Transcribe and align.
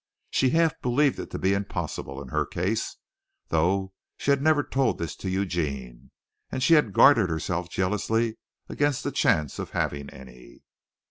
She 0.31 0.49
half 0.49 0.81
believed 0.81 1.19
it 1.19 1.29
to 1.29 1.37
be 1.37 1.53
impossible 1.53 2.23
in 2.23 2.29
her 2.29 2.43
case, 2.43 2.97
though 3.49 3.93
she 4.17 4.31
had 4.31 4.41
never 4.41 4.63
told 4.63 4.97
this 4.97 5.15
to 5.17 5.29
Eugene, 5.29 6.09
and 6.51 6.63
she 6.63 6.73
had 6.73 6.91
guarded 6.91 7.29
herself 7.29 7.69
jealously 7.69 8.39
against 8.67 9.03
the 9.03 9.11
chance 9.11 9.59
of 9.59 9.69
having 9.77 10.09
any. 10.09 10.63